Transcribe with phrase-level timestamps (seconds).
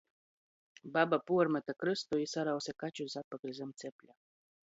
[0.93, 4.19] Baba puormete krystu i sarause kačus atpakaļ zam cepļa.